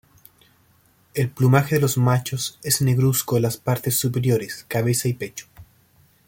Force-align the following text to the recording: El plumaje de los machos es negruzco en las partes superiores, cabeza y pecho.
El 1.13 1.29
plumaje 1.29 1.75
de 1.75 1.81
los 1.81 1.95
machos 1.95 2.57
es 2.63 2.81
negruzco 2.81 3.35
en 3.37 3.43
las 3.43 3.57
partes 3.57 3.99
superiores, 3.99 4.65
cabeza 4.67 5.07
y 5.07 5.13
pecho. 5.13 5.45